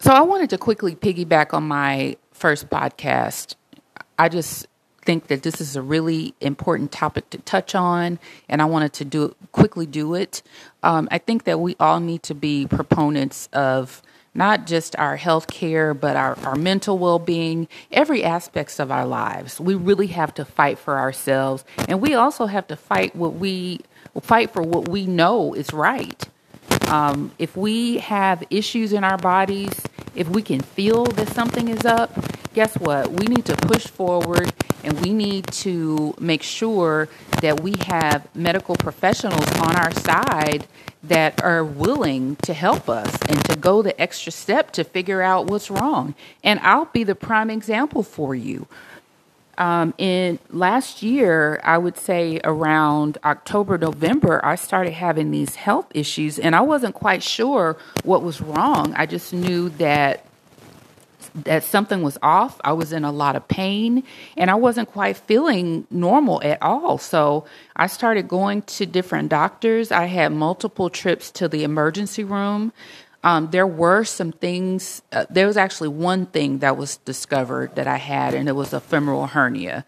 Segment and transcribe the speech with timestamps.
[0.00, 3.54] So I wanted to quickly piggyback on my first podcast.
[4.18, 4.66] I just
[5.04, 8.18] think that this is a really important topic to touch on,
[8.48, 10.42] and I wanted to do quickly do it.
[10.82, 14.00] Um, I think that we all need to be proponents of
[14.32, 19.04] not just our health care, but our, our mental well being, every aspects of our
[19.04, 19.60] lives.
[19.60, 23.80] We really have to fight for ourselves, and we also have to fight what we
[24.22, 26.26] fight for what we know is right.
[26.90, 29.72] Um, if we have issues in our bodies,
[30.16, 32.12] if we can feel that something is up,
[32.52, 33.12] guess what?
[33.12, 34.52] We need to push forward
[34.82, 37.08] and we need to make sure
[37.42, 40.66] that we have medical professionals on our side
[41.04, 45.46] that are willing to help us and to go the extra step to figure out
[45.46, 46.14] what's wrong.
[46.42, 48.66] And I'll be the prime example for you.
[49.58, 55.86] Um, in last year, I would say around October, November, I started having these health
[55.94, 58.94] issues, and I wasn't quite sure what was wrong.
[58.96, 60.24] I just knew that
[61.34, 62.60] that something was off.
[62.64, 64.02] I was in a lot of pain,
[64.36, 66.98] and I wasn't quite feeling normal at all.
[66.98, 69.92] So I started going to different doctors.
[69.92, 72.72] I had multiple trips to the emergency room.
[73.22, 77.86] Um, there were some things, uh, there was actually one thing that was discovered that
[77.86, 79.84] I had, and it was a femoral hernia.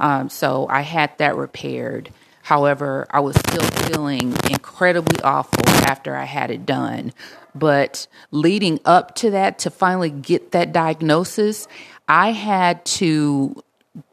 [0.00, 2.10] Um, so I had that repaired.
[2.42, 7.12] However, I was still feeling incredibly awful after I had it done.
[7.54, 11.68] But leading up to that, to finally get that diagnosis,
[12.08, 13.62] I had to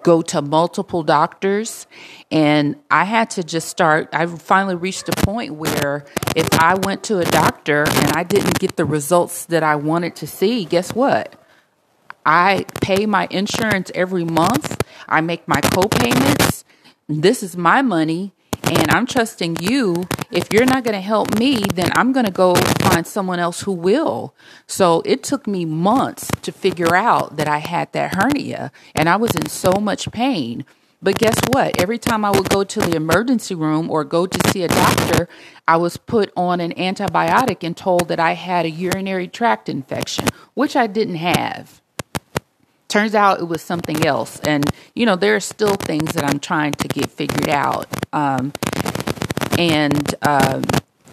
[0.03, 1.87] go to multiple doctors
[2.31, 6.05] and I had to just start I finally reached a point where
[6.35, 10.17] if I went to a doctor and I didn't get the results that I wanted
[10.17, 11.41] to see, guess what?
[12.25, 14.83] I pay my insurance every month.
[15.07, 16.65] I make my co-payments.
[17.07, 18.33] This is my money
[18.77, 20.07] and I'm trusting you.
[20.31, 23.61] If you're not going to help me, then I'm going to go find someone else
[23.61, 24.35] who will.
[24.67, 29.15] So it took me months to figure out that I had that hernia and I
[29.15, 30.65] was in so much pain.
[31.01, 31.79] But guess what?
[31.81, 35.29] Every time I would go to the emergency room or go to see a doctor,
[35.67, 40.27] I was put on an antibiotic and told that I had a urinary tract infection,
[40.55, 41.81] which I didn't have.
[42.89, 44.39] Turns out it was something else.
[44.41, 47.87] And, you know, there are still things that I'm trying to get figured out.
[48.11, 48.51] Um,
[49.57, 50.63] and um,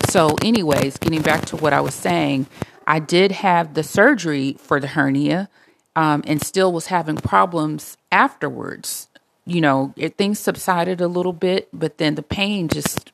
[0.08, 2.46] so, anyways, getting back to what I was saying,
[2.86, 5.48] I did have the surgery for the hernia
[5.94, 9.08] um, and still was having problems afterwards.
[9.44, 13.12] You know, it, things subsided a little bit, but then the pain just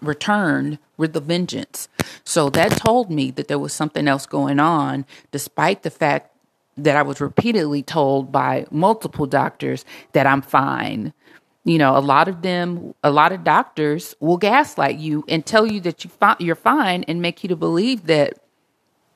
[0.00, 1.88] returned with the vengeance.
[2.24, 6.30] So that told me that there was something else going on, despite the fact
[6.78, 11.12] that I was repeatedly told by multiple doctors that I'm fine.
[11.64, 15.66] You know, a lot of them, a lot of doctors will gaslight you and tell
[15.66, 18.38] you that you fi- you're fine and make you to believe that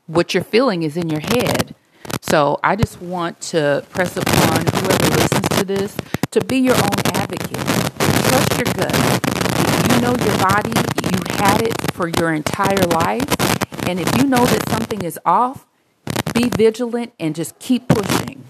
[0.07, 1.75] what you're feeling is in your head.
[2.21, 5.97] So I just want to press upon whoever listens to this
[6.31, 7.57] to be your own advocate.
[8.29, 9.93] Trust your gut.
[9.93, 10.73] You know your body,
[11.05, 13.29] you had it for your entire life.
[13.89, 15.67] And if you know that something is off,
[16.43, 18.45] be vigilant and just keep pushing.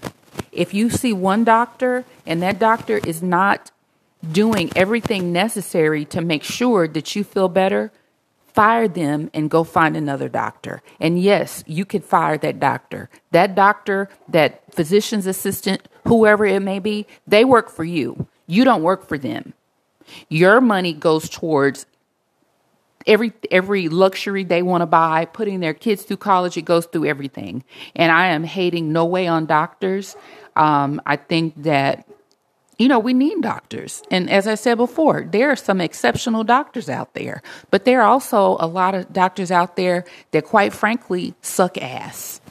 [0.51, 3.71] If you see one doctor and that doctor is not
[4.31, 7.91] doing everything necessary to make sure that you feel better,
[8.47, 10.81] fire them and go find another doctor.
[10.99, 13.09] And yes, you can fire that doctor.
[13.31, 18.27] That doctor, that physician's assistant, whoever it may be, they work for you.
[18.47, 19.53] You don't work for them.
[20.29, 21.85] Your money goes towards
[23.07, 27.05] every every luxury they want to buy, putting their kids through college, it goes through
[27.05, 27.63] everything.
[27.95, 30.15] And I am hating no way on doctors.
[30.55, 32.07] Um, I think that
[32.77, 36.89] you know we need doctors, and as I said before, there are some exceptional doctors
[36.89, 41.33] out there, but there are also a lot of doctors out there that, quite frankly,
[41.41, 42.41] suck ass.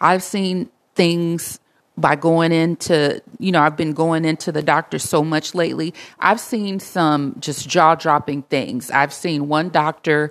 [0.00, 1.60] I've seen things
[2.00, 5.92] by going into, you know, I've been going into the doctor so much lately.
[6.20, 8.90] I've seen some just jaw dropping things.
[8.90, 10.30] I've seen one doctor,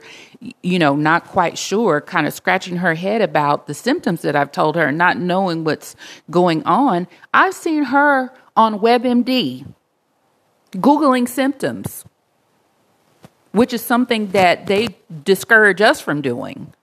[0.63, 4.51] you know, not quite sure, kind of scratching her head about the symptoms that I've
[4.51, 5.95] told her, not knowing what's
[6.31, 7.07] going on.
[7.33, 9.65] I've seen her on WebMD
[10.71, 12.05] Googling symptoms,
[13.51, 16.73] which is something that they discourage us from doing.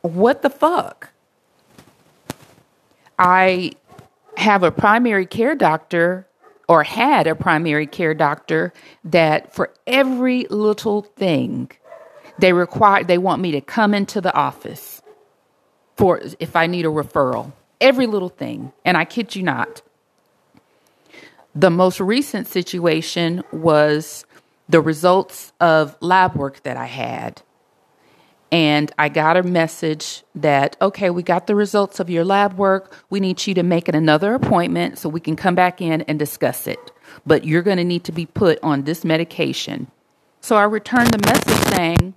[0.00, 1.13] What the fuck?
[3.18, 3.72] I
[4.36, 6.26] have a primary care doctor
[6.68, 8.72] or had a primary care doctor
[9.04, 11.70] that for every little thing
[12.38, 15.02] they require they want me to come into the office
[15.96, 17.52] for if I need a referral.
[17.80, 18.72] Every little thing.
[18.84, 19.82] And I kid you not.
[21.54, 24.24] The most recent situation was
[24.68, 27.42] the results of lab work that I had.
[28.54, 32.94] And I got a message that, okay, we got the results of your lab work.
[33.10, 36.68] We need you to make another appointment so we can come back in and discuss
[36.68, 36.92] it.
[37.26, 39.88] But you're going to need to be put on this medication.
[40.40, 42.14] So I returned the message saying,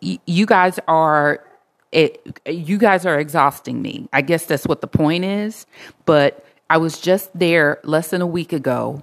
[0.00, 1.44] you guys are
[1.92, 4.08] it, you guys are exhausting me.
[4.14, 5.66] I guess that's what the point is.
[6.06, 9.02] But I was just there less than a week ago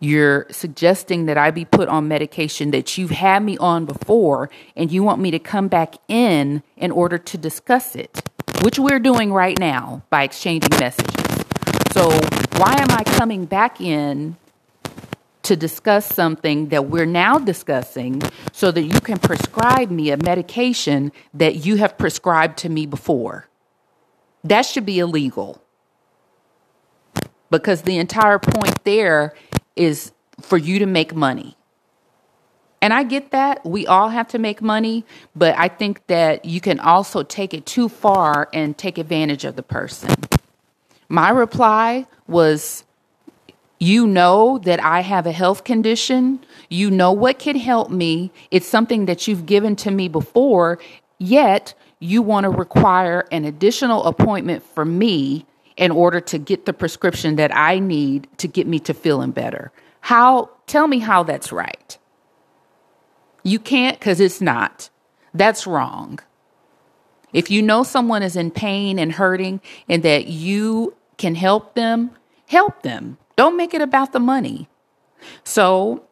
[0.00, 4.90] you're suggesting that I be put on medication that you've had me on before, and
[4.90, 8.22] you want me to come back in in order to discuss it,
[8.62, 11.14] which we're doing right now by exchanging messages.
[11.92, 12.08] So,
[12.56, 14.36] why am I coming back in
[15.42, 18.22] to discuss something that we're now discussing
[18.52, 23.48] so that you can prescribe me a medication that you have prescribed to me before?
[24.44, 25.62] That should be illegal.
[27.50, 29.34] Because the entire point there
[29.76, 31.56] is for you to make money.
[32.82, 33.64] And I get that.
[33.64, 35.04] We all have to make money,
[35.36, 39.54] but I think that you can also take it too far and take advantage of
[39.56, 40.14] the person.
[41.08, 42.84] My reply was
[43.78, 46.40] You know that I have a health condition.
[46.68, 48.30] You know what can help me.
[48.50, 50.78] It's something that you've given to me before,
[51.18, 55.46] yet you want to require an additional appointment for me
[55.76, 59.72] in order to get the prescription that I need to get me to feeling better.
[60.00, 61.98] How tell me how that's right.
[63.42, 64.90] You can't cuz it's not.
[65.32, 66.18] That's wrong.
[67.32, 72.10] If you know someone is in pain and hurting and that you can help them,
[72.46, 73.18] help them.
[73.36, 74.68] Don't make it about the money.
[75.44, 76.04] So,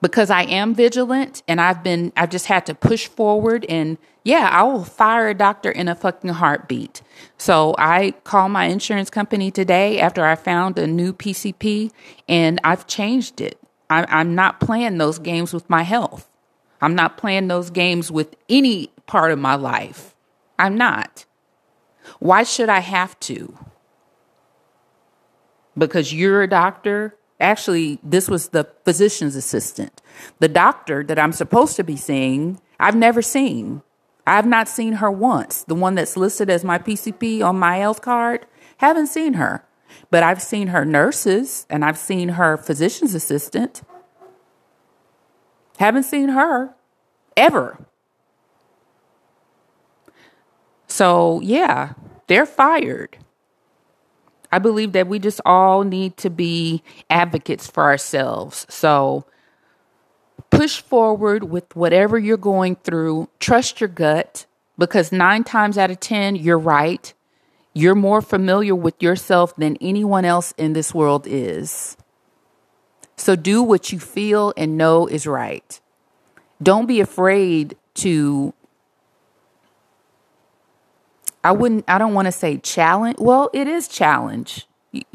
[0.00, 4.48] because I am vigilant and I've been, I've just had to push forward and yeah,
[4.52, 7.02] I will fire a doctor in a fucking heartbeat.
[7.38, 11.90] So I called my insurance company today after I found a new PCP
[12.28, 13.58] and I've changed it.
[13.88, 16.28] I, I'm not playing those games with my health.
[16.80, 20.14] I'm not playing those games with any part of my life.
[20.58, 21.24] I'm not.
[22.18, 23.56] Why should I have to?
[25.76, 30.02] Because you're a doctor Actually, this was the physician's assistant.
[30.40, 33.82] The doctor that I'm supposed to be seeing, I've never seen.
[34.26, 35.64] I've not seen her once.
[35.64, 38.46] The one that's listed as my PCP on my health card,
[38.76, 39.64] haven't seen her.
[40.10, 43.82] But I've seen her nurses and I've seen her physician's assistant.
[45.78, 46.74] Haven't seen her
[47.36, 47.86] ever.
[50.86, 51.94] So, yeah,
[52.26, 53.16] they're fired.
[54.52, 58.66] I believe that we just all need to be advocates for ourselves.
[58.68, 59.24] So
[60.50, 63.28] push forward with whatever you're going through.
[63.38, 64.46] Trust your gut
[64.78, 67.12] because nine times out of 10, you're right.
[67.72, 71.96] You're more familiar with yourself than anyone else in this world is.
[73.16, 75.80] So do what you feel and know is right.
[76.62, 78.52] Don't be afraid to
[81.44, 83.16] I wouldn't I don't want to say challenge.
[83.18, 84.66] Well, it is challenge.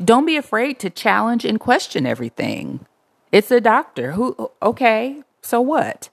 [0.03, 2.85] Don't be afraid to challenge and question everything.
[3.31, 6.09] It's a doctor who okay, so what?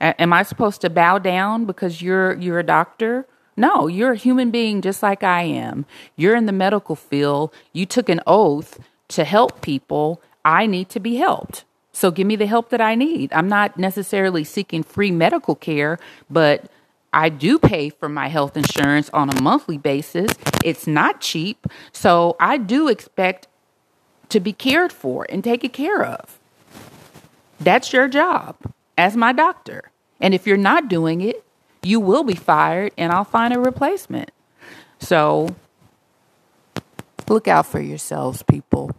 [0.00, 3.26] A- am I supposed to bow down because you're you're a doctor?
[3.56, 5.84] No, you're a human being just like I am.
[6.16, 7.52] You're in the medical field.
[7.72, 8.78] You took an oath
[9.08, 10.22] to help people.
[10.44, 11.64] I need to be helped.
[11.92, 13.32] So give me the help that I need.
[13.32, 15.98] I'm not necessarily seeking free medical care,
[16.30, 16.70] but
[17.12, 20.32] I do pay for my health insurance on a monthly basis.
[20.64, 21.66] It's not cheap.
[21.92, 23.48] So I do expect
[24.28, 26.38] to be cared for and taken care of.
[27.58, 28.56] That's your job
[28.96, 29.90] as my doctor.
[30.20, 31.44] And if you're not doing it,
[31.82, 34.30] you will be fired and I'll find a replacement.
[35.00, 35.56] So
[37.28, 38.94] look out for yourselves, people.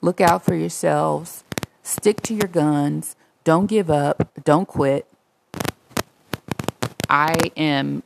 [0.00, 1.42] Look out for yourselves.
[1.82, 3.16] Stick to your guns.
[3.44, 4.30] Don't give up.
[4.44, 5.06] Don't quit.
[7.08, 8.02] I am,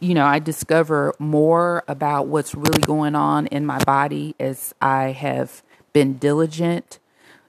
[0.00, 5.12] you know, I discover more about what's really going on in my body as I
[5.12, 6.98] have been diligent.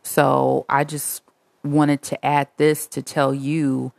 [0.04, 1.24] So I just
[1.64, 3.94] wanted to add this to tell you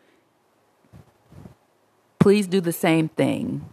[2.18, 3.68] please do the same thing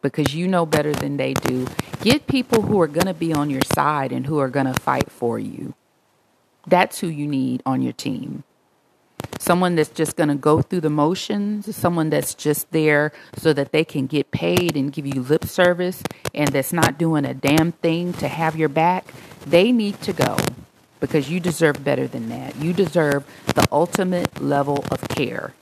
[0.00, 1.66] because you know better than they do.
[2.00, 4.80] Get people who are going to be on your side and who are going to
[4.80, 5.74] fight for you.
[6.66, 8.44] That's who you need on your team
[9.38, 13.72] someone that's just going to go through the motions, someone that's just there so that
[13.72, 16.02] they can get paid and give you lip service
[16.34, 19.06] and that's not doing a damn thing to have your back,
[19.46, 20.36] they need to go
[21.00, 22.56] because you deserve better than that.
[22.56, 25.54] You deserve the ultimate level of care.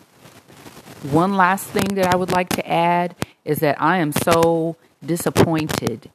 [1.02, 6.10] One last thing that I would like to add is that I am so disappointed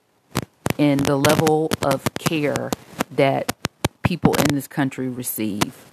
[0.77, 2.71] in the level of care
[3.11, 3.53] that
[4.01, 5.85] people in this country receive.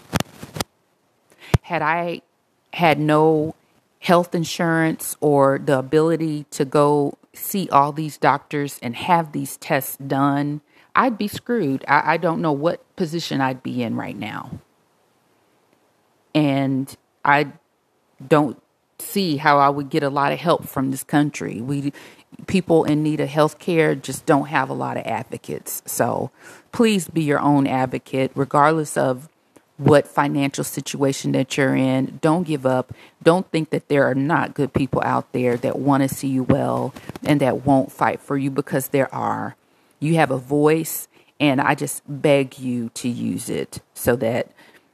[1.68, 2.22] Had I
[2.72, 3.54] had no
[4.00, 9.98] health insurance or the ability to go see all these doctors and have these tests
[9.98, 10.62] done,
[10.96, 11.84] I'd be screwed.
[11.86, 14.60] I, I don't know what position I'd be in right now.
[16.34, 17.52] And I
[18.26, 18.62] don't
[18.98, 21.60] see how I would get a lot of help from this country.
[21.60, 21.92] We
[22.46, 25.82] people in need of health care just don't have a lot of advocates.
[25.84, 26.30] So
[26.72, 29.28] please be your own advocate, regardless of
[29.78, 32.18] what financial situation that you're in.
[32.20, 32.92] Don't give up.
[33.22, 36.42] Don't think that there are not good people out there that want to see you
[36.42, 36.92] well
[37.24, 39.56] and that won't fight for you because there are.
[40.00, 41.08] You have a voice,
[41.40, 44.52] and I just beg you to use it so that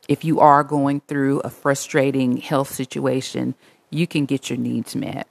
[0.08, 3.54] if you are going through a frustrating health situation,
[3.90, 5.26] you can get your needs met.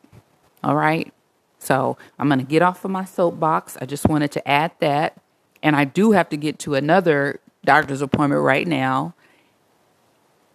[0.63, 1.13] All right?
[1.59, 3.77] So I'm going to get off of my soapbox.
[3.79, 5.21] I just wanted to add that.
[5.61, 9.13] And I do have to get to another doctor's appointment right now.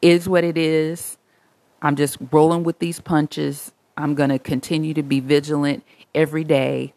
[0.00, 1.16] Is what it is.
[1.82, 3.72] I'm just rolling with these punches.
[3.96, 6.94] I'm going to continue to be vigilant every day.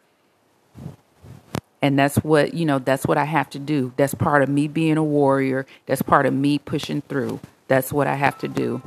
[1.81, 3.93] And that's what, you know, that's what I have to do.
[3.98, 5.65] That's part of me being a warrior.
[5.88, 7.39] That's part of me pushing through.
[7.67, 8.81] That's what I have to do.